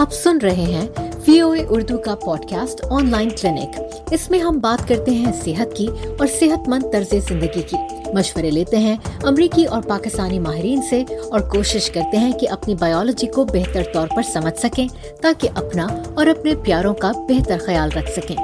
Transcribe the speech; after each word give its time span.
آپ 0.00 0.12
سن 0.12 0.38
رہے 0.42 0.54
ہیں 0.54 0.88
وی 1.28 1.40
او 1.40 1.50
اے 1.50 1.64
اردو 1.68 1.98
کا 1.98 2.14
pod 2.14 2.50
cost 2.50 2.84
on 2.90 3.10
line 3.10 3.28
clinic 3.28 3.80
اس 4.10 4.30
میں 4.30 4.38
ہم 4.38 4.58
بات 4.58 4.88
کرتے 4.88 5.10
ہیں 5.10 5.32
صحت 5.44 5.76
کی 5.76 5.86
اور 6.18 6.26
صحت 6.26 6.68
مند 6.68 6.92
طرز 6.92 7.14
زندگی 7.28 7.62
کی۔ 7.62 7.76
مشورے 8.14 8.50
لیتے 8.50 8.78
ہیں 8.78 8.96
امریکی 9.22 9.64
اور 9.64 9.82
پاکستانی 9.82 10.38
ماہرین 10.38 10.82
سے 10.90 11.04
اور 11.30 11.40
کوشش 11.40 11.90
کرتے 11.90 12.16
ہیں 12.16 12.32
کہ 12.32 12.48
اپنی 12.48 12.74
بایولوجی 12.74 13.26
کو 13.26 13.44
بہتر 13.44 13.82
طور 13.94 14.08
پر 14.16 14.22
سمجھ 14.22 14.58
سکیں 14.58 14.88
تاکہ 15.22 15.48
اپنا 15.54 15.86
اور 16.14 16.26
اپنے 16.26 16.54
پیاروں 16.62 16.94
کا 16.94 17.12
بہتر 17.12 17.56
خیال 17.66 17.90
رکھ 17.96 18.10
سکیں۔ 18.10 18.36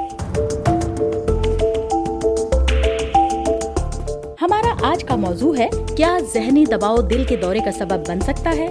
ہمارا 4.41 4.75
آج 4.81 5.03
کا 5.03 5.15
موضوع 5.15 5.57
ہے، 5.57 5.69
کیا 5.97 6.17
ذہنی 6.33 6.65
دباؤ 6.65 6.97
دل 6.97 7.23
کے 7.23 7.35
دورے 7.35 7.59
کا 7.59 7.71
سبب 7.71 8.07
بن 8.07 8.19
سکتا 8.19 8.53
ہے؟ 8.57 8.67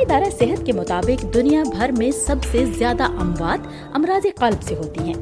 عالمی 0.00 0.14
ادارہ 0.14 0.30
صحت 0.38 0.66
کے 0.66 0.72
مطابق 0.72 1.34
دنیا 1.34 1.62
بھر 1.62 1.90
میں 1.98 2.10
سب 2.10 2.36
سے 2.52 2.64
زیادہ 2.64 3.02
اموات 3.02 3.66
امراض 3.92 4.22
قلب 4.22 4.62
سے 4.62 4.74
ہوتی 4.74 5.00
ہیں۔ 5.00 5.14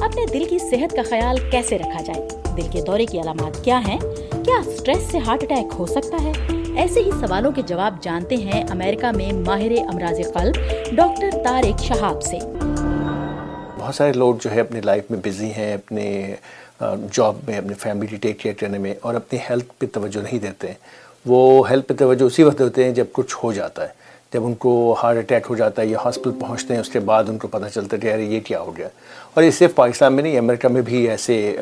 اپنے 0.00 0.26
دل 0.32 0.44
کی 0.44 0.58
صحت 0.58 0.96
کا 0.96 1.02
خیال 1.08 1.36
کیسے 1.50 1.78
رکھا 1.78 2.02
جائے؟ 2.02 2.28
دل 2.56 2.68
کے 2.70 2.82
دورے 2.82 3.06
کی 3.06 3.20
علامات 3.20 3.64
کیا 3.64 3.80
ہیں؟ 3.88 3.98
کیا 4.44 4.62
سٹریس 4.78 5.02
سے 5.10 5.18
ہارٹ 5.18 5.42
اٹیک 5.42 5.74
ہو 5.78 5.86
سکتا 5.86 6.22
ہے؟ 6.22 6.32
ایسے 6.76 7.00
ہی 7.00 7.10
سوالوں 7.10 7.52
کے 7.52 7.62
جواب 7.62 8.02
جانتے 8.02 8.36
ہیں 8.36 8.64
امریکہ 8.70 9.06
میں 9.16 9.32
ماہر 9.32 9.72
امراض 9.94 10.16
قلب 10.34 10.54
ڈاکٹر 10.96 11.30
طارق 11.44 11.82
شہاب 11.82 12.22
سے۔ 12.22 12.38
بہت 13.78 13.94
سارے 13.94 14.12
لوگ 14.12 14.34
جو 14.40 14.50
ہے 14.50 14.60
اپنی 14.60 14.80
لائف 14.80 15.10
میں 15.10 15.18
بزی 15.24 15.50
ہیں، 15.56 15.74
اپنے 15.74 16.34
جاب 17.12 17.36
میں، 17.46 17.58
اپنی 17.58 17.74
فیملی 17.74 18.16
ٹیک 18.16 18.40
کیئر 18.40 18.54
کرنے 18.60 18.78
میں 18.78 18.94
اور 19.00 19.14
اپنی 19.14 19.38
ہیلتھ 19.50 19.72
پہ 19.78 19.86
توجہ 19.92 20.20
نہیں 20.20 20.38
دیتے۔ 20.38 20.66
ہیں 20.66 20.74
وہ 21.26 21.70
ہیلتھ 21.70 21.86
پہ 21.88 21.94
توجہ 21.94 22.24
اسی 22.24 22.42
وقت 22.42 22.60
ہوتے 22.60 22.84
ہیں 22.84 22.90
جب 22.90 23.04
کچھ 23.12 23.36
ہو 23.42 23.52
جاتا 23.52 23.82
ہے۔ 23.82 24.05
جب 24.32 24.46
ان 24.46 24.54
کو 24.54 24.96
ہارٹ 25.02 25.18
اٹیک 25.18 25.46
ہو 25.48 25.56
جاتا 25.56 25.82
ہے 25.82 25.86
یا 25.86 25.98
ہاسپٹل 26.04 26.30
پہنچتے 26.40 26.74
ہیں، 26.74 26.80
اس 26.80 26.88
کے 26.88 27.00
بعد 27.00 27.24
ان 27.28 27.38
کو 27.38 27.48
پتہ 27.48 27.68
چلتا 27.74 27.96
ہے 27.96 28.00
کہ 28.00 28.06
یار، 28.06 28.18
یہ 28.18 28.40
کیا 28.40 28.60
ہو 28.60 28.76
گیا۔ 28.76 28.88
اور 29.34 29.44
یہ 29.44 29.50
صرف 29.50 29.74
پاکستان 29.74 30.12
میں 30.12 30.22
نہیں، 30.22 30.38
امریکہ 30.38 30.68
میں 30.68 30.82
بھی 30.82 31.08
ایسے 31.08 31.56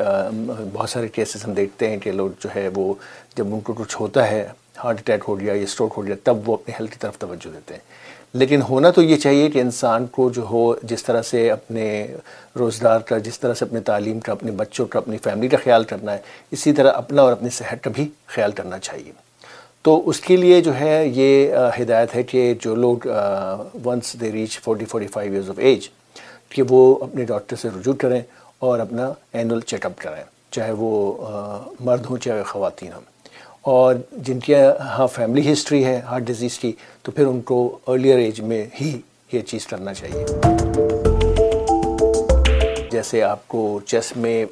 بہت 0.73 0.89
سارے 0.89 1.07
کیسز 1.07 1.45
ہم 1.45 1.53
دیکھتے 1.53 1.89
ہیں 1.89 1.97
کہ 1.97 2.11
لوگ 2.11 2.29
جو 2.39 2.49
ہے 2.55 2.69
وہ 2.75 2.93
جب 3.37 3.53
ان 3.53 3.59
کو 3.59 3.73
کچھ 3.73 3.97
ہوتا 3.99 4.31
ہے، 4.31 4.47
ہارٹ 4.83 4.99
اٹیک 4.99 5.23
ہو 5.27 5.39
گیا 5.39 5.53
یا 5.53 5.61
اسٹروک 5.61 5.93
ہو 5.97 6.05
گیا، 6.05 6.15
تب 6.23 6.49
وہ 6.49 6.53
اپنے 6.53 6.75
ہیلتھ 6.79 6.91
کی 6.91 6.97
طرف 6.99 7.17
توجہ 7.17 7.47
دیتے 7.47 7.73
ہیں۔ 7.73 7.81
لیکن 8.33 8.61
ہونا 8.61 8.89
تو 8.89 9.01
یہ 9.01 9.15
چاہیے 9.15 9.49
کہ 9.49 9.59
انسان 9.59 10.07
کو 10.07 10.29
جو 10.29 10.41
ہو، 10.41 10.73
جس 10.83 11.03
طرح 11.03 11.21
سے 11.21 11.51
اپنے 11.51 12.07
روزگار 12.59 12.99
کا، 12.99 13.17
جس 13.17 13.39
طرح 13.39 13.53
سے 13.53 13.65
اپنے 13.65 13.79
تعلیم 13.79 14.19
کا، 14.19 14.31
اپنے 14.31 14.51
بچوں 14.51 14.85
کا، 14.85 14.99
اپنی 14.99 15.17
فیملی 15.17 15.47
کا 15.47 15.57
خیال 15.63 15.83
کرنا 15.83 16.13
ہے، 16.13 16.17
اسی 16.51 16.73
طرح 16.73 16.91
اپنا 16.91 17.21
اور 17.21 17.31
اپنی 17.31 17.49
صحت 17.49 17.83
کا 17.83 17.89
بھی 17.95 18.09
خیال 18.25 18.51
کرنا 18.51 18.79
چاہیے۔ 18.79 19.24
تو 19.85 20.09
اس 20.09 20.19
کے 20.19 20.35
لیے 20.37 20.61
جو 20.61 20.75
ہے 20.79 21.07
یہ 21.07 21.51
ہدایت 21.81 22.15
ہے 22.15 22.23
کہ 22.23 22.53
جو 22.59 22.75
لوگ 22.75 23.07
once 23.85 24.15
they 24.21 24.31
reach 24.31 24.59
forty 24.59 24.85
forty 24.85 25.07
five 25.07 25.31
years 25.31 25.49
of 25.49 25.59
age 25.59 25.89
کہ 26.49 26.63
وہ 26.69 26.95
اپنے 27.01 27.25
ڈاکٹر 27.25 27.55
سے 27.55 27.69
رجوع 27.69 27.93
کریں 27.93 28.21
اور 28.59 28.79
اپنا 28.79 29.11
اینول 29.33 29.61
چیک 29.61 29.85
اپ 29.85 29.91
کریں 29.97 30.23
چاہے 30.51 30.71
وہ 30.71 31.13
مرد 31.79 32.05
ہوں 32.05 32.17
چاہے 32.17 32.43
خواتین 32.43 32.93
ہوں۔ 32.93 33.01
اور 33.61 33.95
جن 34.11 34.39
کی 34.39 34.55
ہاں 34.79 35.07
فیملی 35.07 35.51
ہسٹری 35.53 35.85
ہے 35.85 35.99
ہارٹ 36.05 36.23
ڈیزیز 36.23 36.59
کی، 36.59 36.71
تو 37.03 37.11
پھر 37.11 37.27
ان 37.27 37.41
کو 37.41 37.79
ارلیئر 37.87 38.17
ایج 38.17 38.41
میں 38.41 38.65
ہی 38.81 38.97
یہ 39.31 39.41
چیز 39.41 39.67
کرنا 39.67 39.93
چاہیے۔ 39.93 40.25
جیسے 42.91 43.23
آپ 43.23 43.47
کو 43.47 43.79
چیسٹ 43.85 44.17
میں 44.17 44.45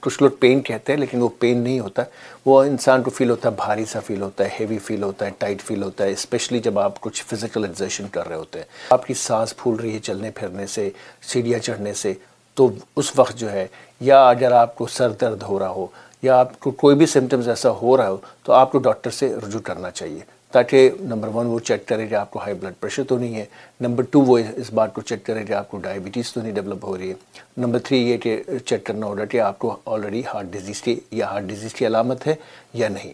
کچھ 0.00 0.22
لوگ 0.22 0.30
پین 0.30 0.60
کہتے 0.60 0.92
ہیں 0.92 1.00
لیکن 1.00 1.22
وہ 1.22 1.28
پین 1.38 1.58
نہیں 1.58 1.80
ہوتا۔ 1.80 2.02
وہ 2.46 2.62
انسان 2.62 3.02
کو 3.02 3.10
فیل 3.10 3.30
ہوتا 3.30 3.48
ہے، 3.48 3.54
بھاری 3.54 3.84
سا 3.84 4.00
فیل 4.00 4.22
ہوتا 4.22 4.44
ہے 4.44 4.48
ہیوی 4.60 4.78
فیل 4.78 5.02
ہوتا 5.02 5.26
ہے 5.26 5.30
ٹائٹ 5.38 5.62
فیل 5.62 5.82
ہوتا 5.82 6.04
ہے 6.04 6.10
اسپیشلی 6.10 6.58
جب 6.58 6.78
آپ 6.78 7.00
کچھ 7.00 7.24
فزیکل 7.24 7.64
ایگزیشن 7.64 8.08
کر 8.08 8.28
رہے 8.28 8.36
ہوتے 8.36 8.58
ہیں۔ 8.58 8.66
آپ 8.90 9.06
کی 9.06 9.14
سانس 9.14 9.56
پھول 9.56 9.76
رہی 9.76 9.94
ہے 9.94 9.98
چلنے 9.98 10.30
پھرنے 10.30 10.66
سے، 10.66 10.90
سیڑھیاں 11.22 11.58
چڑھنے 11.58 11.92
سے، 11.92 12.12
تو 12.54 12.70
اس 12.96 13.12
وقت 13.16 13.36
جو 13.36 13.52
ہے، 13.52 13.66
یا 14.00 14.28
اگر 14.28 14.52
آپ 14.52 14.76
کو 14.76 14.86
سر 14.86 15.10
درد 15.10 15.42
ہو 15.42 15.58
رہا 15.58 15.68
ہو، 15.68 15.86
یا 16.22 16.38
آپ 16.40 16.60
کو 16.60 16.70
کوئی 16.70 16.96
بھی 16.96 17.06
سمٹمز 17.06 17.48
ایسا 17.48 17.70
ہو 17.70 17.96
رہا 17.96 18.10
ہو، 18.10 18.16
تو 18.42 18.52
آپ 18.52 18.72
کو 18.72 18.78
ڈاکٹر 18.78 19.10
سے 19.10 19.34
رجوع 19.46 19.60
کرنا 19.60 19.90
چاہیے۔ 19.90 20.20
تاکہ 20.52 20.90
نمبر 21.00 21.28
ون 21.34 21.46
وہ 21.46 21.58
چیک 21.60 21.86
کرے 21.88 22.06
کہ 22.06 22.14
آپ 22.14 22.30
کو 22.30 22.38
ہائی 22.38 22.54
بلڈ 22.54 22.74
پریشر 22.80 23.04
تو 23.08 23.18
نہیں 23.18 23.34
ہے. 23.34 23.44
نمبر 23.80 24.04
ٹو 24.10 24.20
وہ 24.20 24.38
اس 24.56 24.72
بات 24.74 24.94
کو 24.94 25.00
چیک 25.00 25.24
کرے 25.26 25.44
کہ 25.44 25.52
آپ 25.52 25.70
کو 25.70 25.78
ڈائبٹیز 25.78 26.32
تو 26.32 26.40
نہیں 26.40 26.52
ڈیولپ 26.52 26.84
ہو 26.84 26.96
رہی 26.98 27.08
ہے. 27.08 27.14
نمبر 27.56 27.78
تھری 27.84 27.98
یہ 28.00 28.16
کہ 28.18 28.42
چیک 28.66 28.84
کرنا 28.86 29.06
ہوگا 29.06 29.24
کہ 29.24 29.40
آپ 29.40 29.58
کو 29.58 29.76
آلریڈی 29.86 30.22
ہارٹ 30.26 30.46
ڈیزیز 30.52 30.82
کی 30.82 30.98
یا 31.10 31.30
ہارٹ 31.30 31.44
ڈیزیز 31.44 31.74
کی 31.74 31.86
علامت 31.86 32.26
ہے 32.26 32.34
یا 32.74 32.88
نہیں. 32.88 33.12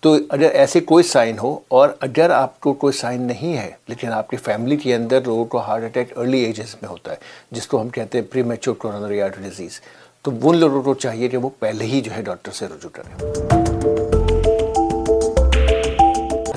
تو 0.00 0.16
اگر 0.28 0.50
ایسے 0.52 0.80
کوئی 0.80 1.04
سائن 1.04 1.38
ہو 1.38 1.58
اور 1.68 1.88
اگر 2.00 2.30
آپ 2.30 2.58
کو 2.60 2.72
کوئی 2.74 2.92
سائن 2.98 3.22
نہیں 3.22 3.56
ہے، 3.56 3.70
لیکن 3.88 4.12
آپ 4.12 4.30
کی 4.30 4.36
فیملی 4.36 4.76
کے 4.76 4.94
اندر 4.94 5.20
لوگوں 5.26 5.44
کو 5.44 5.60
ہارٹ 5.66 5.84
اٹیک 5.84 6.18
ارلی 6.18 6.44
ایجز 6.44 6.74
میں 6.82 6.90
ہوتا 6.90 7.10
ہے، 7.10 7.16
جس 7.50 7.66
کو 7.66 7.80
ہم 7.80 7.88
کہتے 7.88 8.18
ہیں 8.18 8.26
پری 8.32 8.42
میچور 8.42 8.74
کورونری 8.74 9.20
آرٹ 9.22 9.38
ڈیزیز 9.42 9.80
تو 10.24 10.30
ان 10.42 10.58
لوگوں 10.58 10.82
کو 10.82 10.94
چاہیے 10.94 11.28
کہ 11.28 11.36
وہ 11.36 11.50
پہلے 11.58 11.84
ہی 11.84 12.00
جو 12.00 12.12
ہے 12.16 12.22
ڈاکٹر 12.22 12.52
سے 12.52 12.66
رجوع 12.68 12.90
کریں۔ 12.92 13.61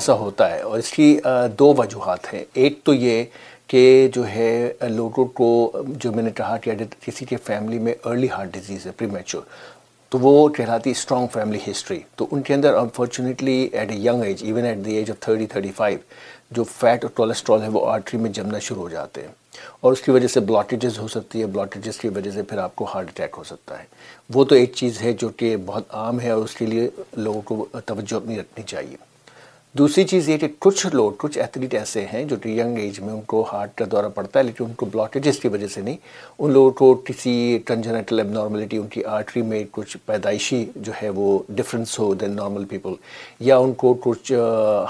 ایسا 0.06 0.20
ہوتا 0.20 0.50
ہے 0.54 0.60
اور 0.60 0.78
اس 0.78 0.90
کی 0.92 1.18
دو 1.58 1.74
وجوہات 1.78 2.34
ہیں۔ 2.34 2.44
ایک 2.54 2.78
تو 2.84 2.94
یہ 2.94 3.24
کہ 3.66 4.08
جو 4.14 4.26
ہے، 4.28 4.72
لوگوں 4.88 5.24
کو، 5.24 5.72
جو 5.88 6.12
میں 6.12 6.22
نے 6.22 6.30
کہا 6.30 6.56
کہ 6.56 6.70
اگر 6.70 6.84
کسی 7.00 7.24
کے 7.24 7.36
فیملی 7.36 7.78
میں 7.78 7.94
ارلی 8.04 8.28
ہارٹ 8.30 8.52
ڈیزیز 8.52 8.86
ہے 8.86 8.90
پری 8.90 9.06
میچور 9.06 9.42
تو 10.08 10.18
وہ 10.18 10.48
کہلاتی 10.48 10.90
اسٹرانگ 10.90 11.26
فیملی 11.32 11.58
ہسٹری 11.70 12.00
تو 12.14 12.26
ان 12.30 12.42
کے 12.42 12.54
اندر 12.54 12.74
unfortunately 12.74 13.68
at 13.72 13.90
a 13.90 13.96
young 13.96 14.22
age 14.22 14.44
even 14.44 14.64
at 14.64 14.78
the 14.84 14.94
age 14.94 15.10
of 15.10 15.20
thirty 15.20 15.46
thirty 15.46 15.72
five 15.76 15.98
جو 16.50 16.64
فیٹ 16.64 17.04
اور 17.04 17.10
کولیسٹرول 17.14 17.62
ہے، 17.62 17.68
وہ 17.68 17.86
آرٹری 17.86 18.20
میں 18.20 18.30
جمنا 18.30 18.58
شروع 18.58 18.82
ہو 18.82 18.88
جاتے 18.88 19.20
ہیں۔ 19.20 19.32
اور 19.80 19.92
اس 19.92 20.00
کی 20.00 20.10
وجہ 20.10 20.28
سے 20.28 20.40
بلاکیجز 20.40 20.98
ہو 20.98 21.08
سکتی 21.08 21.40
ہے 21.40 21.46
بلاکیجز 21.46 21.98
کی 21.98 22.08
وجہ 22.08 22.30
سے 22.30 22.42
پھر 22.42 22.58
آپ 22.58 22.76
کو 22.76 22.86
ہارٹ 22.94 23.06
اٹیک 23.08 23.34
ہو 23.38 23.44
سکتا 23.44 23.78
ہے۔ 23.78 23.84
وہ 24.34 24.44
تو 24.44 24.54
ایک 24.54 24.72
چیز 24.74 25.02
ہے 25.02 25.12
جو 25.12 25.28
کہ 25.28 25.56
بہت 25.66 25.84
عام 25.90 26.20
ہے 26.20 26.30
اور 26.30 26.44
اس 26.44 26.54
کے 26.54 26.66
لیے 26.66 26.88
لوگوں 27.16 27.40
کو 27.40 27.66
توجہ 27.86 28.16
اپنی 28.16 28.40
رکھنی 28.40 28.64
چاہیے۔ 28.66 29.15
دوسری 29.78 30.02
چیز 30.04 30.28
یہ 30.28 30.36
کہ 30.38 30.48
کچھ 30.58 30.86
لوگ، 30.92 31.12
کچھ 31.18 31.38
ایتھلیٹ 31.38 31.74
ایسے 31.74 32.04
ہیں 32.12 32.24
جو 32.24 32.36
کہ 32.36 32.48
ینگ 32.48 32.78
ایج 32.78 33.00
میں 33.00 33.12
ان 33.14 33.20
کو 33.26 33.44
ہارٹ 33.52 33.70
کا 33.74 33.84
دورہ 33.92 34.08
پڑتا 34.14 34.38
ہے، 34.38 34.44
لیکن 34.44 34.64
ان 34.64 34.72
کو 34.74 34.86
بلاکیجز 34.86 35.38
کی 35.38 35.48
وجہ 35.48 35.66
سے 35.66 35.80
نہیں۔ 35.80 35.96
ان 36.38 36.52
لوگوں 36.52 36.70
کو 36.70 36.94
کسی 37.04 37.58
کنجنیٹل 37.66 38.18
ایب 38.18 38.30
نارملٹی 38.30 38.76
ان 38.76 38.86
کی 38.86 39.04
آرٹری 39.04 39.42
میں 39.42 39.64
کچھ 39.70 39.96
پیدائشی 40.06 40.64
جو 40.76 40.92
ہے 41.02 41.08
وہ 41.16 41.38
ڈفرینس 41.48 41.98
ہو 41.98 42.12
دین 42.14 42.36
نارمل 42.36 42.64
پیپل 42.64 42.94
یا 43.40 43.56
ان 43.56 43.72
کو 43.74 43.94
کچھ 44.00 44.32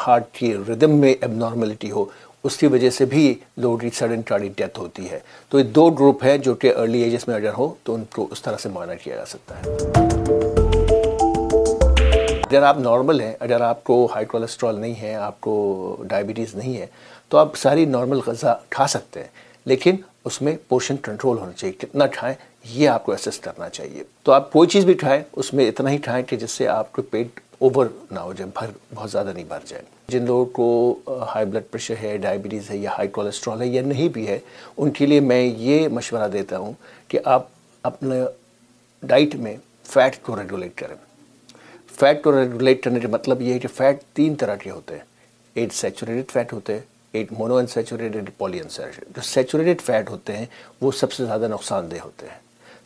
ہارٹ 0.07 0.33
کی 0.33 0.55
ردم 0.69 0.97
میں 1.01 1.15
ایب 1.21 1.35
نارملٹی 1.35 1.91
ہو، 1.91 2.05
اس 2.45 2.57
کی 2.57 2.67
وجہ 2.67 2.91
سے 2.91 3.05
بھی 3.05 3.35
لوگوں 3.57 3.77
کی 3.77 3.91
سڈن 3.95 4.23
کارڈی 4.23 4.49
ڈیتھ 4.57 4.79
ہوتی 4.79 5.11
ہے۔ 5.11 5.19
تو 5.49 5.59
یہ 5.59 5.65
دو 5.65 5.91
گروپ 5.91 6.25
ہیں 6.25 6.39
جو 6.39 6.55
کہ 6.55 6.75
ارلی 6.77 7.03
ایجز 7.03 7.29
میں 7.29 7.37
اگر 7.37 7.53
ہو 7.59 7.73
تو 7.83 7.95
ان 7.95 8.05
کو 8.15 8.29
اس 8.31 8.43
طرح 8.43 8.57
سے 8.63 8.69
مانا 8.69 8.95
کیا 8.95 9.17
جا 9.17 9.27
سکتا 9.27 9.61
ہے۔ 9.61 10.06
اگر 12.57 12.65
آپ 12.65 12.79
نارمل 12.79 13.21
ہیں، 13.21 13.33
اگر 13.41 13.61
آپ 13.61 13.85
کو 13.85 14.09
ہائی 14.15 14.27
کولیسٹرول 14.27 14.81
نہیں 14.81 14.95
ہے، 15.03 15.15
آپ 15.15 15.41
کو 15.41 15.97
ڈائبٹیز 16.09 16.55
نہیں 16.55 16.77
ہے، 16.77 16.87
تو 17.29 17.39
آپ 17.39 17.57
ساری 17.57 17.85
نارمل 17.85 18.21
غذا 18.27 18.55
کھا 18.71 18.87
سکتے 18.87 19.21
ہیں، 19.21 19.29
لیکن 19.65 19.97
اس 20.25 20.43
میں 20.43 20.57
پورشن 20.69 20.97
کنٹرول 21.03 21.39
ہونا 21.39 21.53
چاہیے۔ 21.53 21.73
کتنا 21.73 22.07
کھائیں، 22.07 22.35
یہ 22.65 22.89
آپ 22.89 23.07
کو 23.07 23.13
ایسس 23.13 23.39
کرنا 23.39 23.69
چاہیے۔ 23.69 24.03
تو 24.23 24.33
آپ 24.33 24.53
کوئی 24.53 24.69
چیز 24.69 24.85
بھی 24.85 24.95
کھائیں، 24.95 25.23
اس 25.33 25.55
میں 25.55 25.69
اتنا 25.69 25.91
ہی 25.91 25.99
کھائیں 25.99 26.25
کہ 26.25 26.37
جس 26.37 26.51
سے 26.51 26.69
آپ 26.69 26.93
کو 26.93 27.03
پیٹ 27.03 27.41
اوور 27.59 27.87
نہ 28.11 28.21
ہو 28.21 28.33
جائے، 28.33 28.51
بھر، 28.55 28.67
بہت 28.95 29.11
زیادہ 29.11 29.33
نہیں 29.35 29.45
بھر 29.45 29.59
جائے۔ 29.67 29.83
جن 30.09 30.25
لوگوں 30.27 30.45
کو 30.45 30.99
ہائی 31.07 31.47
بلڈ 31.47 31.63
پریشر 31.71 31.95
ہے 32.03 32.17
ڈائبٹیز 32.17 32.71
ہے 32.71 32.77
یا 32.77 32.91
ہائی 32.91 33.09
کولیسٹرول 33.09 33.63
ہے 33.63 33.67
یا 33.67 33.83
نہیں 33.83 34.09
بھی 34.09 34.29
ہے، 34.29 34.39
ان 34.77 34.91
کے 34.91 35.07
لیے 35.07 35.21
میں 35.21 35.43
یہ 35.43 35.89
مشورہ 35.89 36.29
دیتا 36.29 36.59
ہوں 36.59 36.73
کہ 37.09 37.19
آپ 37.25 37.47
اپنے 37.83 38.23
ڈائٹ 39.03 39.35
میں 39.35 39.57
فیٹ 39.85 40.23
کو 40.23 40.37
ریگولیٹ 40.37 40.75
کریں۔ 40.75 41.06
فیٹ 41.99 42.23
کو 42.23 42.33
ریگولیٹ 42.33 42.83
کرنے 42.83 43.01
کا 43.01 43.09
مطلب 43.09 43.43
یہ 43.43 43.53
ہے 43.53 43.59
کہ 43.59 43.69
فیٹ 43.69 44.03
تین 44.15 44.35
طرح 44.35 44.55
کے 44.55 44.71
ہوتے 44.71 44.95
ہیں 44.95 45.05
ایٹ 45.57 45.73
سیچوریٹڈ 45.73 46.31
فیٹ 46.33 46.53
ہوتے 46.53 46.73
ہیں 46.73 46.81
ایٹ 47.13 47.33
مونو 47.33 47.57
ان 47.57 47.67
سیچوریٹڈ 47.67 48.31
پولی 48.39 48.59
جو 48.59 49.23
سیچوریٹڈ 49.25 49.81
فیٹ 49.81 50.11
ہوتے 50.11 50.37
ہیں، 50.37 50.47
وہ 50.81 50.91
سب 50.93 51.13
سے 51.13 51.25
زیادہ 51.25 51.49
نقصان 51.51 51.91
دہ 51.91 52.05
ہوتے 52.05 52.27
ہیں۔ 52.27 52.39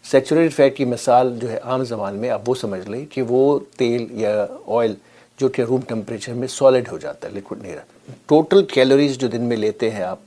سیچوریٹڈ 0.05 0.55
فیٹ 0.55 0.77
کی 0.77 0.85
مثال 0.85 1.35
جو 1.39 1.51
ہے 1.51 1.59
عام 1.59 1.85
زبان 1.85 2.17
میں، 2.17 2.31
آپ 2.31 2.49
وہ 2.49 2.55
سمجھ 2.55 2.89
لیں 2.89 3.05
کہ 3.11 3.23
وہ 3.29 3.59
تیل 3.79 4.07
یا 4.21 4.47
آئل 4.79 4.95
جو 5.39 5.49
کہ 5.49 5.63
روم 5.63 5.81
ٹمپریچر 5.89 6.35
میں 6.35 6.49
سالڈ 6.49 6.89
ہو 6.93 6.99
جاتا 6.99 7.29
ہے 7.29 7.33
لکوڈ 7.33 7.63
نہیں 7.63 7.75
رہتا۔ 7.75 8.13
ٹوٹل 8.27 8.65
کیلوریز 8.65 9.19
جو 9.19 9.29
دن 9.29 9.43
میں 9.43 9.57
لیتے 9.57 9.91
ہیں 9.91 10.03
آپ، 10.03 10.19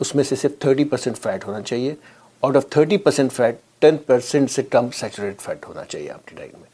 اس 0.00 0.14
میں 0.14 0.24
سے 0.24 0.36
صرف 0.36 0.58
تھرٹی 0.58 0.84
پرسینٹ 0.84 1.18
فیٹ 1.18 1.46
ہونا 1.46 1.60
چاہیے۔ 1.60 1.94
Out 2.42 2.56
of 2.56 2.68
thirty 2.70 2.96
percent 2.96 3.32
fat 3.32 3.58
ten 3.78 3.96
percent 3.96 4.50
سے 4.50 4.62
کم 4.62 4.90
سیچوریٹڈ 4.94 5.40
فیٹ 5.40 5.68
ہونا 5.68 5.84
چاہیے 5.84 6.10
آپ 6.10 6.26
کی 6.26 6.36
ڈائٹ 6.36 6.54
میں۔ 6.54 6.68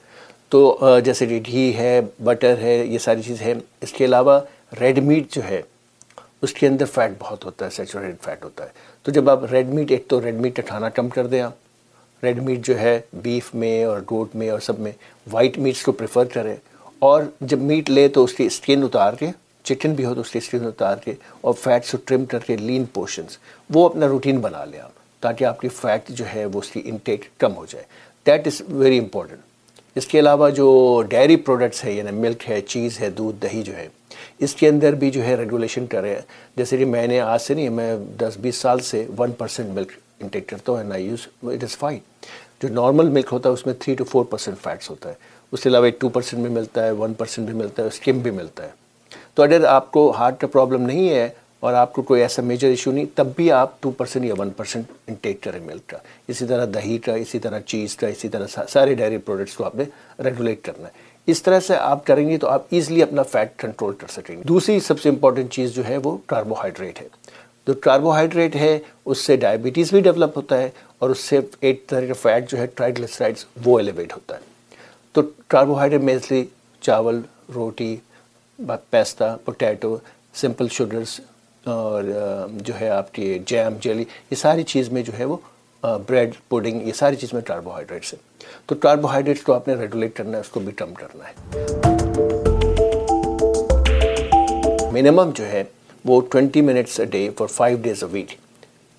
تو 0.48 0.78
جیسے 1.04 1.26
کہ 1.26 1.40
گھی 1.46 1.76
ہے، 1.76 2.00
بٹر 2.24 2.58
ہے، 2.58 2.84
یہ 2.86 2.98
ساری 2.98 3.22
چیز 3.22 3.42
ہے۔ 3.42 3.54
اس 3.80 3.92
کے 3.92 4.04
علاوہ 4.04 4.40
ریڈ 4.80 4.98
میٹ 4.98 5.32
جو 5.32 5.42
ہے، 5.44 5.62
اس 6.42 6.52
کے 6.52 6.66
اندر 6.66 6.84
فیٹ 6.84 7.10
بہت 7.18 7.44
ہوتا 7.44 7.64
ہے، 7.64 7.70
سیچوریٹڈ 7.70 8.16
فیٹ 8.20 8.44
ہوتا 8.44 8.64
ہے۔ 8.64 8.68
تو 9.02 9.10
جب 9.10 9.30
آپ 9.30 9.44
ریڈ 9.52 9.68
میٹ، 9.68 9.90
ایک 9.90 10.08
تو 10.08 10.24
ریڈ 10.24 10.34
میٹ 10.34 10.56
کا 10.56 10.62
کھانا 10.62 10.88
کم 10.88 11.08
کر 11.08 11.26
دیں 11.26 11.40
آپ۔ 11.40 11.52
ریڈ 12.24 12.42
میٹ 12.42 12.58
جو 12.66 12.80
ہے، 12.80 13.00
بیف 13.12 13.54
میں 13.54 13.84
اور 13.84 14.00
گوٹ 14.10 14.34
میں 14.34 14.50
اور 14.50 14.60
سب 14.60 14.78
میں 14.78 14.92
وائٹ 15.32 15.58
میٹس 15.58 15.82
کو 15.82 15.92
پریفر 15.92 16.24
کریں۔ 16.24 16.56
اور 16.98 17.22
جب 17.40 17.58
میٹ 17.58 17.90
لے 17.90 18.08
تو 18.08 18.24
اس 18.24 18.34
کی 18.34 18.46
اسکن 18.46 18.82
اتار 18.82 19.12
کے 19.12 19.26
چکن 19.62 19.94
بھی 19.94 20.04
ہو 20.04 20.14
تو 20.14 20.20
اس 20.20 20.30
کے 20.30 20.38
اسکن 20.38 20.66
اتار 20.66 20.96
کے 20.96 21.14
اور 21.40 21.54
فیٹس 21.54 21.92
کو 21.92 21.98
ٹرم 22.04 22.24
کر 22.24 22.38
کے 22.38 22.56
لین 22.56 22.84
پورشنس 22.84 23.38
وہ 23.70 23.88
اپنا 23.88 24.08
روٹین 24.08 24.38
بنا 24.38 24.64
لیں 24.64 24.80
آپ، 24.80 24.90
تاکہ 25.20 25.44
آپ 25.44 25.60
کی 25.60 25.68
فیٹ 25.68 26.08
جو 26.08 26.24
ہے، 26.34 26.44
وہ 26.44 26.58
اس 26.58 26.70
کی 26.70 26.82
انٹیک 26.84 27.38
کم 27.38 27.54
ہو 27.56 27.66
جائے۔ 27.66 27.84
That 28.26 28.46
is 28.46 28.62
very 28.68 28.98
important. 28.98 29.38
اس 29.96 30.06
کے 30.06 30.18
علاوہ 30.18 30.48
جو 30.50 31.02
ڈیری 31.08 31.36
پروڈکٹس 31.36 31.84
ہے 31.84 31.92
یعنی 31.92 32.10
ملک 32.10 32.48
ہے، 32.50 32.60
چیز 32.60 33.00
ہے، 33.00 33.10
دودھ، 33.10 33.36
دہی 33.42 33.62
جو 33.62 33.76
ہے، 33.76 33.86
اس 34.38 34.54
کے 34.54 34.68
اندر 34.68 34.94
بھی 34.94 35.10
جو 35.10 35.22
ہے 35.24 35.34
ریگولیشن 35.34 35.86
کرے 35.86 36.14
جیسے 36.56 36.76
کہ 36.76 36.84
میں 36.84 37.06
نے 37.06 37.20
آج 37.20 37.40
سے 37.42 37.54
نہیں، 37.54 37.68
میں 37.68 37.96
دس 38.20 38.36
بیس 38.40 38.56
سال 38.56 38.80
سے 38.80 39.04
ون 39.18 39.32
پرسینٹ 39.32 39.68
ملک 39.74 39.92
انٹیک 40.20 40.48
کرتا 40.48 40.72
ہوں 40.72 40.92
I 40.92 41.06
use 41.06 41.26
it 41.42 41.64
is 41.64 41.76
fine 41.78 41.98
جو 42.62 42.68
نارمل 42.68 43.08
ملک 43.08 43.32
ہوتا 43.32 43.48
ہے، 43.48 43.54
اس 43.54 43.66
میں 43.66 43.74
three 43.78 43.94
two 43.94 44.04
four 44.04 44.24
percent 44.24 44.58
fats 44.62 44.90
ہوتا 44.90 45.08
ہے۔ 45.08 45.14
اس 45.52 45.62
کے 45.62 45.68
علاوہ 45.68 45.84
ایک 45.84 46.00
ٹو 46.00 46.08
پرسینٹ 46.08 46.42
بھی 46.42 46.52
ملتا 46.52 46.84
ہے 46.84 46.90
ون 46.90 47.14
پرسینٹ 47.14 47.46
بھی 47.46 47.54
ملتا 47.54 47.82
ہے 47.82 47.88
اسکم 47.88 48.18
بھی 48.18 48.30
ملتا 48.30 48.64
ہے۔ 48.64 48.70
تو 49.34 49.42
اگر 49.42 49.64
آپ 49.64 49.90
کو 49.92 50.10
ہارٹ 50.10 50.40
کا 50.40 50.46
پرابلم 50.46 50.82
نہیں 50.82 51.08
ہے 51.08 51.28
اور 51.66 51.74
آپ 51.74 51.92
کو 51.92 52.02
کوئی 52.02 52.22
ایسا 52.22 52.42
میجر 52.42 52.68
ایشو 52.68 52.92
نہیں، 52.92 53.04
تب 53.14 53.26
بھی 53.36 53.52
آپ 53.52 53.82
ٹو 53.82 53.90
پرسینٹ 53.90 54.26
یا 54.26 54.34
ون 54.38 54.50
پرسینٹ 54.50 54.84
انٹیک 55.06 55.42
کریں 55.42 55.60
ملک 55.60 55.86
کا، 55.86 55.98
اسی 56.28 56.46
طرح 56.46 56.66
دہی 56.74 56.98
کا، 56.98 57.12
اسی 57.12 57.38
طرح 57.38 57.60
چیز 57.60 57.96
کا، 57.96 58.06
اسی 58.06 58.28
طرح 58.28 58.46
سارے 58.68 58.94
ڈائری 58.94 59.18
پروڈکٹس 59.18 59.54
کو 59.54 59.64
آپ 59.64 59.76
نے 59.76 59.84
ریگولیٹ 60.24 60.62
کرنا 60.62 60.88
ہے۔ 60.88 60.92
اس 61.26 61.42
طرح 61.42 61.60
سے 61.60 61.76
آپ 61.76 62.06
کریں 62.06 62.28
گے 62.28 62.38
تو 62.38 62.48
آپ 62.48 62.62
ایزلی 62.70 63.02
اپنا 63.02 63.22
فیٹ 63.22 63.48
کنٹرول 63.56 63.94
کر 63.94 64.06
سکیں 64.08 64.36
گے۔ 64.36 64.42
دوسری 64.42 64.80
سب 64.80 65.00
سے 65.00 65.08
امپورٹنٹ 65.08 65.52
چیز 65.52 65.72
جو 65.72 65.88
ہے 65.88 65.96
وہ 65.96 66.16
کاربوہائیڈریٹ 66.26 67.02
ہے۔ 67.02 67.08
جو 67.66 67.74
کاربوہائیڈریٹ 67.74 68.56
ہے، 68.56 68.78
اس 69.04 69.18
سے 69.18 69.36
ڈائبٹیز 69.36 69.90
بھی 69.90 70.00
ڈیولپ 70.00 70.36
ہوتا 70.36 70.58
ہے 70.58 70.70
اور 70.98 71.10
اس 71.10 71.18
سے 71.18 71.40
ایک 71.60 71.86
طرح 71.86 72.06
کا 72.06 72.12
فیٹ 72.12 72.50
جو 72.50 72.58
ہے 72.58 72.66
ٹرائیگلیسرائڈس 72.66 73.44
وہ 73.64 73.78
ایلیویٹ 73.78 74.12
ہوتا 74.12 74.34
ہے۔ 74.34 74.40
تو 75.12 75.22
کاربوہائیڈریٹ 75.48 76.02
میزلی 76.02 76.44
چاول، 76.80 77.20
روٹی 77.54 77.96
پیستا 78.90 79.36
پوٹیٹو 79.44 79.96
سمپل 80.34 80.68
شوگرس 80.68 81.20
اور 81.66 82.02
جو 82.52 82.74
ہے 82.80 82.88
آپ 82.88 83.12
کی 83.14 83.38
جیم، 83.46 83.76
جیلی، 83.82 84.04
یہ 84.30 84.36
ساری 84.36 84.62
چیز 84.72 84.88
میں 84.92 85.02
جو 85.02 85.12
ہے 85.18 85.24
وہ 85.24 85.36
بریڈ، 86.06 86.34
پوڈنگ، 86.48 86.86
یہ 86.86 86.92
ساری 86.92 87.16
چیز 87.16 87.32
میں 87.32 87.42
کاربوہائیڈریٹس 87.46 88.12
ہیں۔ 88.14 88.20
تو 88.66 88.74
کاربوہائیڈریٹس 88.74 89.42
کو 89.42 89.52
آپ 89.54 89.68
نے 89.68 89.74
ریگولیٹ 89.74 90.14
کرنا 90.16 90.36
ہے، 90.36 90.40
اس 90.40 90.48
کو 90.48 90.60
بھی 90.60 90.72
کم 90.72 90.94
کرنا 90.94 91.28
ہے۔ 91.28 91.34
منیمم 94.92 95.30
جو 95.34 95.46
ہے 95.46 95.62
وہ 96.04 96.20
twenty 96.32 96.60
minutes 96.60 96.98
a 97.00 97.06
day 97.06 97.28
for 97.38 97.46
five 97.46 97.78
days 97.82 98.02
a 98.04 98.08
week 98.12 98.34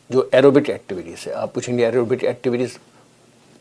جو 0.10 0.24
ایروبٹ 0.31 0.69
ایکٹیویٹیز 0.69 1.28
ہے۔ 1.28 1.34
آپ 1.34 1.54
پوچھیں 1.54 1.78
گے 1.78 1.86
aerobic 1.86 2.24
activities 2.24 2.78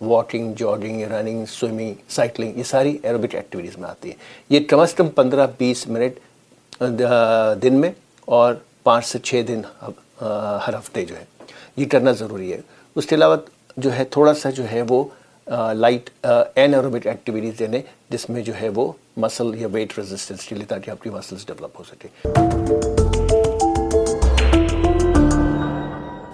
walking 0.01 0.53
jogging 0.59 1.03
running 1.11 1.45
swimming 1.49 1.95
cycling 2.09 2.59
یہ 2.59 2.63
ساری 2.63 2.97
ایروبک 3.03 3.35
ایکٹیویٹیز 3.35 3.77
میں 3.79 3.89
آتی 3.89 4.11
ہے 4.11 4.15
یہ 4.51 4.61
کم 4.69 4.81
از 4.81 4.95
کم 4.95 5.09
پندرہ 5.15 5.47
بیس 5.59 5.87
منٹ 5.89 6.83
دن 7.63 7.81
میں 7.81 7.91
اور 8.25 8.55
پانچ 8.87 9.07
سے 9.07 9.19
چھ 9.19 9.43
دن 9.49 9.61
ہر 10.21 10.75
ہفتے 10.79 11.05
جو 11.05 11.15
ہے، 11.17 11.25
یہ 11.77 11.87
کرنا 11.93 12.13
ضروری 12.19 12.53
ہے۔ 12.53 12.61
اس 12.97 13.07
کے 13.07 13.15
علاوہ 13.15 13.37
جو 13.77 13.93
ہے، 13.95 14.05
تھوڑا 14.11 14.35
سا 14.35 14.51
جو 14.59 14.65
ہے 14.73 14.83
وہ 14.89 15.03
لائٹ 15.75 16.11
این 16.25 16.75
ایروبک 16.75 17.07
ایکٹیویٹیز 17.07 17.59
دینے، 17.59 17.81
جس 18.11 18.29
میں 18.31 18.43
جو 18.43 18.53
ہے 18.61 18.69
وہ 18.75 18.91
مسل 19.25 19.55
یا 19.61 19.69
ویٹ 19.73 19.99
ریزسٹنس 19.99 20.47
کے 20.49 20.55
لیے 20.55 20.65
تاکہ 20.69 20.91
آپ 20.91 21.03
کی 21.03 21.11
مسلس 21.11 21.47
ڈیولپ 21.47 21.79
ہو 21.79 21.85
سکے۔ 21.91 22.09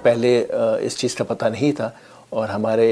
پہلے 0.02 0.44
اس 0.80 0.96
چیز 0.98 1.14
کا 1.14 1.24
پتہ 1.24 1.46
نہیں 1.46 1.72
تھا 1.76 1.90
اور 2.28 2.48
ہمارے 2.48 2.88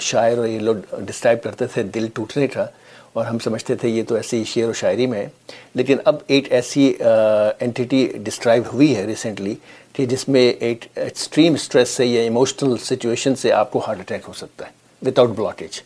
شاعر 0.00 0.38
اور 0.38 0.46
یہ 0.46 0.58
لوگ 0.60 0.76
ڈسکرائب 0.98 1.42
کرتے 1.42 1.66
تھے، 1.66 1.82
دل 1.94 2.08
ٹوٹنے 2.14 2.46
کا۔ 2.46 2.66
اور 3.14 3.24
ہم 3.26 3.38
سمجھتے 3.38 3.74
تھے 3.80 3.88
یہ 3.88 4.02
تو 4.08 4.14
ایسی 4.14 4.42
شعر 4.46 4.68
و 4.68 4.72
شاعری 4.72 5.06
میں 5.06 5.18
ہے۔ 5.18 5.28
لیکن 5.74 5.98
اب 6.04 6.16
ایک 6.26 6.52
ایسی 6.52 6.92
اینٹی 7.00 8.06
ڈسکرائب 8.24 8.62
ہوئی 8.72 8.94
ہے 8.96 9.04
ریسنٹلی 9.06 9.54
کہ 9.92 10.06
جس 10.06 10.28
میں 10.28 10.42
ایک 10.42 10.84
ایکسٹریم 10.94 11.54
اسٹریس 11.54 11.88
سے 11.88 12.06
یا 12.06 12.22
ایموشنل 12.22 12.76
سچویشن 12.84 13.34
سے 13.42 13.52
آپ 13.52 13.70
کو 13.72 13.78
ہارٹ 13.86 14.00
اٹیک 14.00 14.24
ہو 14.28 14.32
سکتا 14.36 14.66
ہے 14.66 15.06
ود 15.06 15.18
آؤٹ 15.18 15.30
بلاکیج 15.36 15.80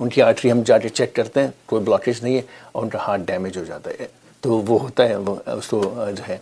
ان 0.00 0.08
کی 0.08 0.22
آرٹری 0.22 0.50
ہم 0.52 0.62
جا 0.66 0.78
کے 0.78 0.88
چیک 0.88 1.14
کرتے 1.16 1.40
ہیں، 1.40 1.50
کوئی 1.66 1.82
بلاکیج 1.84 2.22
نہیں 2.22 2.36
ہے 2.36 2.42
اور 2.72 2.82
ان 2.82 2.88
کا 2.88 2.98
ہارٹ 3.06 3.20
ڈیمیج 3.26 3.56
ہو 3.58 3.64
جاتا 3.64 3.90
ہے۔ 3.90 4.06
تو 4.40 4.58
وہ 4.68 4.80
ہوتا 4.80 5.08
ہے، 5.08 5.16
وہ 5.16 5.34
اس 5.46 5.68
کو 5.68 5.82
جو 6.16 6.22
ہے، 6.28 6.38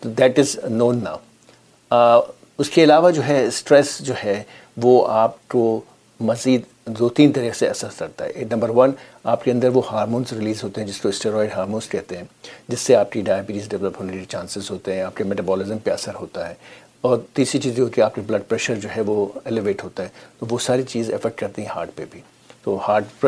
تو 0.00 0.08
دیٹ 0.10 0.38
از 0.38 0.56
نون 0.70 1.02
ناؤ 1.04 2.20
اس 2.58 2.70
کے 2.70 2.84
علاوہ 2.84 3.10
جو 3.10 3.24
ہے 3.26 3.44
اسٹریس 3.46 3.98
جو 4.06 4.14
ہے، 4.24 4.42
وہ 4.82 5.06
آپ 5.10 5.36
کو 5.48 5.80
مزید 6.20 6.62
دو 6.86 7.08
تین 7.08 7.32
طرح 7.32 7.50
سے 7.54 7.68
اثر 7.68 7.88
کرتا 7.98 8.24
ہے۔ 8.24 8.44
نمبر 8.50 8.68
ون، 8.68 8.90
آپ 9.24 9.44
کے 9.44 9.50
اندر 9.50 9.68
وہ 9.68 9.82
ہارمونس 9.90 10.32
ریلیز 10.32 10.62
ہوتے 10.64 10.80
ہیں 10.80 10.88
جس 10.88 11.00
کو 11.00 11.08
اسٹیرائڈ 11.08 11.52
ہارمونس 11.52 11.88
کہتے 11.88 12.16
ہیں، 12.16 12.24
جس 12.68 12.80
سے 12.80 12.96
آپ 12.96 13.12
کی 13.12 13.20
ڈائبٹیز 13.20 13.68
ڈیولپ 13.68 14.00
ہونے 14.00 14.12
کے 14.12 14.24
چانسز 14.28 14.70
ہوتے 14.70 14.94
ہیں، 14.94 15.02
آپ 15.02 15.16
کے 15.16 15.24
میٹابولزم 15.24 15.78
پہ 15.78 15.90
اثر 15.90 16.14
ہوتا 16.14 16.48
ہے۔ 16.48 16.54
اور 17.00 17.18
تیسری 17.32 17.60
چیز 17.60 17.78
یہ 17.78 17.82
ہوتی 17.82 18.00
ہے، 18.00 18.04
آپ 18.04 18.14
کے 18.14 18.20
بلڈ 18.26 18.42
پریشر 18.48 18.74
جو 18.74 18.88
ہے 18.96 19.00
وہ 19.00 19.26
ایلیویٹ 19.44 19.84
ہوتا 19.84 20.02
ہے۔ 20.02 20.08
تو 20.38 20.46
وہ 20.50 20.58
ساری 20.58 20.82
چیز 20.82 21.12
افیکٹ 21.12 21.38
کرتی 21.38 21.62
ہیں 21.62 21.68
ہارٹ 21.68 21.90
پہ 21.94 22.04
بھی۔ 22.10 22.20
تو 22.62 22.78
ہارٹ 22.88 23.24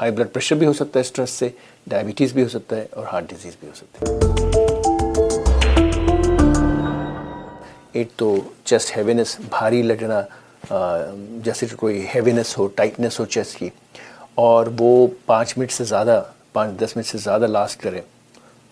ہائی 0.00 0.12
بلڈ 0.12 0.32
پریشر 0.32 0.56
بھی 0.56 0.66
ہو 0.66 0.72
سکتا 0.72 0.98
ہے 0.98 1.00
اسٹریس 1.00 1.30
سے، 1.30 1.48
ڈائبٹیز 1.86 2.32
بھی 2.32 2.42
ہو 2.42 2.48
سکتا 2.48 2.76
ہے 2.76 2.86
اور 2.90 3.06
ہارٹ 3.06 3.30
ڈیزیز 3.30 3.56
بھی 3.60 3.68
ہو 3.68 3.74
سکتی 3.74 4.06
ہے 4.06 4.20
ایک 7.92 8.08
تو 8.16 8.36
چیسٹ 8.64 8.96
ہیوینس، 8.96 9.36
بھاری 9.50 9.82
لگنا 9.82 10.20
جیسے 10.70 11.66
کہ 11.66 11.76
کوئی 11.76 12.04
ہیوینس 12.14 12.56
ہو 12.58 12.66
ٹائٹنس 12.76 13.18
ہو 13.20 13.24
چیسٹ 13.26 13.58
کی، 13.58 13.68
اور 14.34 14.66
وہ 14.78 15.06
پانچ 15.26 15.56
منٹ 15.58 15.72
سے 15.72 15.84
زیادہ، 15.84 16.22
پانچ 16.52 16.80
دس 16.80 16.96
منٹ 16.96 17.06
سے 17.06 17.18
زیادہ 17.18 17.46
لاسٹ 17.46 17.80
کرے۔ 17.82 18.00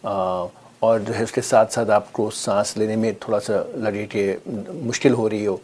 اور 0.04 0.98
جو 1.06 1.14
ہے 1.14 1.22
اس 1.22 1.32
کے 1.32 1.40
ساتھ 1.42 1.72
ساتھ 1.72 1.90
آپ 1.90 2.12
کو 2.12 2.31
سانس 2.34 2.76
لینے 2.76 2.96
میں 2.96 3.12
تھوڑا 3.20 3.40
سا 3.40 3.62
لگے 3.76 4.06
کہ 4.10 4.34
مشکل 4.46 5.14
ہو 5.14 5.28
رہی 5.31 5.46
ہو، 5.46 5.56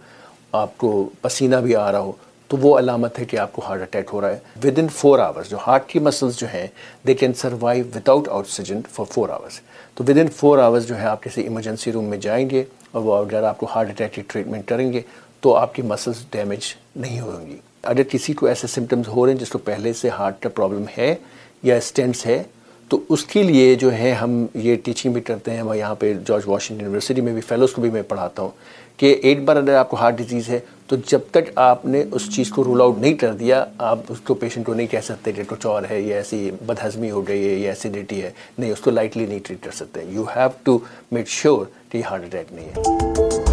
آپ 0.53 0.77
کو 0.79 1.09
پسینہ 1.21 1.57
بھی 1.57 1.77
آ 1.77 1.91
رہا 1.93 1.99
ہو، 1.99 2.13
تو 2.51 2.57
وہ 2.57 2.79
علامت 2.79 3.19
ہے 3.19 3.25
کہ 3.25 3.37
آپ 3.39 3.53
کو 3.53 3.63
ہارٹ 3.67 3.83
اٹیک 3.83 4.11
ہو 4.13 4.21
رہا 4.21 4.31
ہے۔ 4.31 4.39
ود 4.65 4.79
ان 4.79 4.89
فور 4.97 5.19
آورس 5.19 5.49
جو 5.51 5.59
ہارٹ 5.67 5.89
کی 5.89 5.99
مسلس 5.99 6.37
جو 6.39 6.47
ہیں 6.53 6.67
they 7.07 7.15
can 7.15 7.33
survive 7.35 7.85
without 7.95 8.29
oxygen 8.29 8.81
for 8.93 9.13
four 9.13 9.29
hours 9.29 9.61
تو 9.95 10.05
ود 10.09 10.19
ان 10.19 10.29
فور 10.37 10.59
آورس 10.59 10.87
جو 10.89 10.99
ہے، 10.99 11.07
آپ 11.07 11.23
کسی 11.23 11.43
ایمرجنسی 11.43 11.93
روم 11.93 12.05
میں 12.05 12.19
جائیں 12.19 12.49
گے، 12.51 12.65
اور 12.93 13.03
وہ 13.03 13.17
اگر 13.17 13.43
آپ 13.45 13.59
کو 13.59 13.67
ہارٹ 13.75 13.91
اٹیک 13.91 14.13
کی 14.15 14.23
ٹریٹمنٹ 14.29 14.69
کریں 14.69 14.93
گے 14.93 15.01
تو 15.47 15.55
آپ 15.55 15.75
کی 15.75 15.83
مسلس 15.83 16.25
ڈیمیج 16.31 16.61
نہیں 16.97 17.21
ہوں 17.21 17.47
گی 17.47 17.57
اگر 17.83 18.03
کسی 18.03 18.33
کو 18.33 18.47
ایسے 18.47 18.67
سمٹمز 18.67 19.09
ہو 19.09 19.27
رہے 19.27 19.33
ہیں 19.33 19.39
جس 19.41 19.49
کو 19.49 19.59
پہلے 19.59 19.93
سے 19.93 20.09
ہارٹ 20.09 20.41
کا 20.43 20.49
پرابلم 20.49 20.85
ہے 20.99 21.15
یا 21.63 21.77
اسٹینٹس 21.77 22.27
ہے، 22.27 22.43
تو 22.91 23.01
اس 23.09 23.25
کے 23.25 23.43
لیے 23.43 23.75
جو 23.75 23.93
ہے 23.93 24.13
ہم 24.13 24.47
یہ 24.55 24.77
ٹیچنگ 24.85 25.13
بھی 25.13 25.21
کرتے 25.21 25.51
ہیں۔ 25.51 25.63
میں 25.63 25.77
یہاں 25.79 25.95
پہ 25.95 26.13
جارج 26.29 26.43
واشنگٹن 26.47 26.85
یونیورسٹی 26.85 27.21
میں 27.21 27.33
بھی 27.33 27.41
فیلوز 27.41 27.73
کو 27.73 27.83
بھی 27.83 27.91
میں 27.91 28.03
پڑھاتا 28.03 28.43
ہوں 28.43 28.51
کہ 28.97 29.17
ایک 29.23 29.45
بار 29.45 29.57
اگر 29.57 29.75
آپ 29.75 29.91
کو 29.91 29.97
ہارٹ 29.97 30.19
ڈیزیز 30.19 30.49
ہے، 30.49 30.59
تو 30.87 30.97
جب 31.07 31.21
تک 31.31 31.51
آپ 31.55 31.87
نے 31.87 32.05
اس 32.13 32.29
چیز 32.37 32.51
کو 32.51 32.65
رول 32.65 32.81
آؤٹ 32.81 32.99
نہیں 32.99 33.15
کر 33.15 33.33
دیا، 33.33 33.65
آپ 33.79 33.99
اس 34.09 34.21
کو 34.21 34.35
پیشنٹ 34.35 34.67
کو 34.67 34.75
نہیں 34.75 34.87
کہہ 34.87 35.05
سکتے 35.05 35.33
کہ 35.33 35.43
کچھ 35.47 35.67
اور 35.67 35.83
ہے 35.91 36.01
یا 36.01 36.17
ایسی 36.17 36.51
بد 36.67 36.85
ہضمی 36.87 37.11
ہو 37.11 37.27
گئی 37.29 37.49
ہے 37.49 37.55
یا 37.55 37.71
ایسیڈیٹی 37.71 38.23
ہے۔ 38.23 38.31
نہیں، 38.59 38.73
اس 38.73 38.81
کو 38.81 38.91
لائٹلی 38.91 39.27
نہیں 39.27 39.39
ٹریٹ 39.39 39.65
کر 39.65 39.71
سکتے۔ 39.71 40.05
You 40.09 40.25
have 40.37 40.49
to 40.63 40.79
make 41.13 41.29
sure 41.29 41.67
کہ 41.91 41.99
یہ 41.99 42.03
ہارٹ 42.11 42.25
اٹیک 42.25 42.53
نہیں 42.53 42.69
ہے۔ 42.69 43.46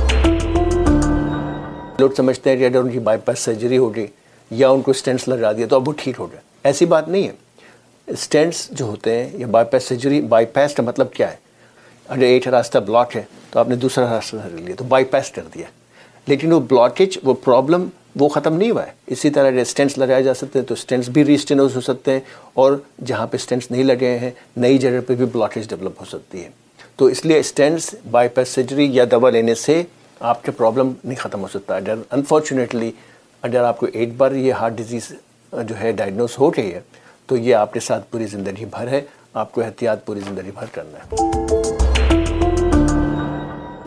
لوگ 1.99 2.09
سمجھتے 2.17 2.49
ہیں 2.49 2.57
کہ 2.57 2.65
اگر 2.65 2.77
ان 2.77 2.89
کی 2.89 2.99
بائی 2.99 3.19
پاس 3.25 3.39
سرجری 3.39 3.77
ہو 3.77 3.95
گئی 3.95 4.07
یا 4.51 4.69
ان 4.69 4.81
کو 4.81 4.91
اسٹینٹس 4.91 5.27
لگا 5.27 5.51
دیا 5.51 5.65
تو 5.67 5.75
اب 5.75 5.87
وہ 5.87 5.93
ٹھیک 5.97 6.15
ہو 6.19 6.31
گیا 6.31 6.39
ایسی 6.63 6.85
بات 6.85 7.07
نہیں 7.07 7.27
ہے۔ 7.27 7.31
اسٹینٹس 8.07 8.69
جو 8.69 8.85
ہوتے 8.85 9.23
ہیں 9.23 9.29
یا 9.33 9.47
بائی 9.47 9.65
پاس 9.65 9.83
سرجری 9.83 10.21
بائی 10.21 10.45
پاس 10.45 10.73
کا 10.73 10.83
مطلب 10.83 11.13
کیا 11.13 11.31
ہے؟ 11.31 11.35
اگر 12.07 12.21
ایک 12.21 12.47
راستہ 12.47 12.77
بلاک 12.77 13.15
ہے 13.15 13.23
تو 13.51 13.59
آپ 13.59 13.69
نے 13.69 13.75
دوسرا 13.75 14.15
راستہ 14.15 14.35
لیا، 14.51 14.75
تو 14.77 14.83
بائی 14.83 15.05
پاس 15.05 15.29
کر 15.29 15.41
دیا۔ 15.55 15.65
لیکن 16.27 16.51
وہ 16.51 16.59
بلاکیج 16.59 17.17
وہ 17.23 17.33
پرابلم 17.43 17.89
وہ 18.15 18.27
ختم 18.27 18.57
نہیں 18.57 18.71
ہوا 18.71 18.87
ہے۔ 18.87 18.91
اسی 19.07 19.29
طرح 19.29 19.47
اگر 19.47 19.57
اسٹینٹس 19.57 19.97
لگائے 19.97 20.23
جا 20.23 20.33
سکتے 20.33 20.59
ہیں 20.59 20.65
تو 20.65 20.73
اسٹینٹس 20.73 21.09
بھی 21.09 21.25
ریسٹینوز 21.25 21.75
ہو 21.75 21.81
سکتے 21.81 22.11
ہیں 22.11 22.19
اور 22.53 22.73
جہاں 23.05 23.27
پہ 23.27 23.37
اسٹینٹس 23.37 23.71
نہیں 23.71 23.83
لگے 23.83 24.17
ہیں، 24.17 24.31
نئی 24.57 24.77
جگہ 24.77 24.99
پہ 25.07 25.15
بھی 25.15 25.25
بلاکیج 25.25 25.69
ڈیولپ 25.69 25.99
ہو 25.99 26.05
سکتی 26.05 26.43
ہے۔ 26.43 26.49
تو 26.95 27.05
اس 27.05 27.25
لیے 27.25 27.39
اسٹینٹس 27.39 27.95
بائی 28.11 28.29
پاس 28.29 28.49
سرجری 28.49 28.95
یا 28.95 29.05
دوا 29.11 29.29
لینے 29.29 29.55
سے 29.55 29.83
آپ 30.23 30.43
کے 30.43 30.51
پرابلم 30.51 30.91
نہیں 31.03 31.15
ختم 31.19 31.41
ہو 31.41 31.47
سکتا۔ 31.53 31.75
اگر 31.75 31.95
انفارچونیٹلی 32.11 32.91
اگر 33.43 33.63
آپ 33.63 33.79
کو 33.79 33.87
ایک 33.93 34.15
بار 34.17 34.31
یہ 34.31 34.53
ہارٹ 34.53 34.73
ڈیزیز 34.73 35.11
جو 35.53 35.79
ہے 35.79 35.91
ڈائگنوز 35.91 36.37
ہو 36.39 36.49
گئی 36.57 36.73
ہے، 36.73 36.79
تو 37.25 37.37
یہ 37.37 37.55
آپ 37.55 37.73
کے 37.73 37.79
ساتھ 37.79 38.05
پوری 38.11 38.25
زندگی 38.25 38.65
بھر 38.71 38.87
ہے۔ 38.91 39.01
آپ 39.33 39.51
کو 39.51 39.61
احتیاط 39.61 40.05
پوری 40.05 40.19
زندگی 40.27 40.51
بھر 40.59 40.65
کرنا 40.73 40.99
ہے۔ 40.99 41.07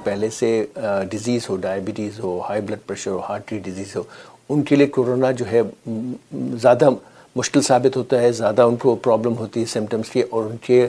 پہلے 0.05 0.31
سے 0.31 0.51
ڈیزیز 1.11 1.49
ہو 1.49 1.57
ڈائبٹیز 1.57 2.21
ہو 2.21 2.39
ہائی 2.49 2.61
بلڈ 2.63 2.87
پریشر 2.87 3.11
ہو 3.11 3.21
ہارٹ 3.29 3.49
کی 3.49 3.59
ڈیزیز 3.65 3.97
ہو، 3.97 4.03
ان 4.49 4.63
کے 4.63 4.77
لیے 4.77 4.87
کورونا 4.97 5.31
جو 5.33 5.51
ہے 5.53 5.63
زیادہ 6.63 6.91
مشکل 7.37 7.63
ثابت 7.63 7.97
ہوتا 7.97 8.21
ہے۔ 8.21 8.33
زیادہ 8.33 8.63
ان 8.63 8.77
کو 8.83 8.95
پرابلم 9.05 9.37
ہوتی 9.39 9.61
ہے 9.61 9.67
سمٹمس 9.73 10.11
کی، 10.11 10.21
اور 10.23 10.45
ان 10.51 10.57
کے 10.67 10.87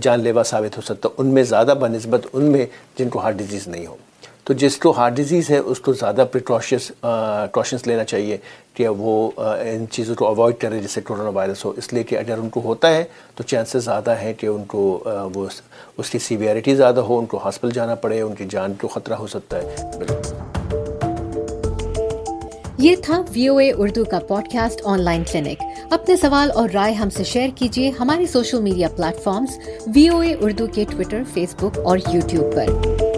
جان 0.00 0.20
لیوا 0.20 0.42
ثابت 0.42 0.76
ہو 0.76 0.82
سکتا 0.82 1.08
ہے۔ 1.08 1.14
ان 1.18 1.34
میں 1.34 1.42
زیادہ 1.42 1.74
بہ 1.80 1.88
نسبت 1.88 2.26
ان 2.32 2.44
میں 2.52 2.66
جن 2.98 3.08
کو 3.08 3.18
ہارٹ 3.20 3.34
ڈیزیز 3.36 3.68
نہیں 3.68 3.86
ہو۔ 3.86 3.96
تو 4.46 4.54
جس 4.54 4.76
کو 4.78 4.90
ہارٹ 4.96 5.12
ڈیزیز 5.12 5.48
ہے، 5.50 5.56
اس 5.58 5.80
کو 5.80 5.92
زیادہ 5.92 6.24
پریکاشس 6.32 6.90
پریکاشنس 7.00 7.86
لینا 7.86 8.04
چاہیے 8.04 8.36
کہ 8.74 8.88
وہ 8.88 9.30
ان 9.38 9.84
چیزوں 9.90 10.14
کو 10.14 10.26
اوائڈ 10.26 10.60
کرے 10.60 10.78
جیسے 10.80 11.00
کرونا 11.04 11.28
وائرس 11.34 11.64
ہو۔ 11.64 11.72
اس 11.76 11.92
لیے 11.92 12.02
کہ 12.02 12.18
اگر 12.18 12.38
ان 12.38 12.48
کو 12.48 12.60
ہوتا 12.64 12.88
ہے 12.94 13.02
تو 13.34 13.42
چانسز 13.42 13.84
زیادہ 13.84 14.14
ہیں 14.20 14.32
کہ 14.38 14.46
ان 14.46 14.64
کو 14.64 14.82
وہ 15.34 15.46
اس 15.98 16.10
کی 16.10 16.18
سیویئرٹی 16.18 16.74
زیادہ 16.74 17.00
ہو، 17.00 17.18
ان 17.18 17.26
کو 17.26 17.38
ہاسپٹل 17.44 17.70
جانا 17.70 17.94
پڑے، 17.94 18.20
ان 18.20 18.34
کی 18.34 18.44
جان 18.50 18.74
کو 18.80 18.88
خطرہ 18.88 19.14
ہو 19.14 19.26
سکتا 19.26 19.62
ہے۔ 19.62 19.76
یہ 22.78 22.96
تھا 23.02 23.20
وی 23.34 23.48
او 23.48 23.56
اے 23.56 23.70
اردو 23.72 24.04
کا 24.04 24.18
pod 24.28 24.52
cost 24.52 24.80
on 24.84 25.00
line 25.00 25.22
clinic 25.32 25.62
اپنے 25.90 26.16
سوال 26.16 26.50
اور 26.54 26.68
رائے 26.74 26.92
ہم 26.92 27.10
سے 27.10 27.24
شیئر 27.24 27.48
کیجیے 27.56 27.90
ہماری 28.00 28.26
social 28.26 28.60
media 28.62 28.88
platforms 29.24 29.58
V 29.94 30.08
O 30.08 30.20
A 30.20 30.34
Urdu 30.40 30.66
کے 30.66 30.84
ٹویٹر 30.90 31.22
فیس 31.34 31.54
بک 31.60 31.78
اور 31.84 31.98
یوٹیوب 32.12 32.54
پر۔ 32.54 33.15